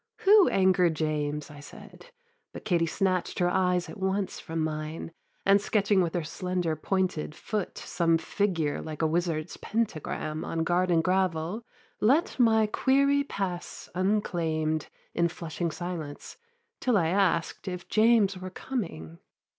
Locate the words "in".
15.13-15.27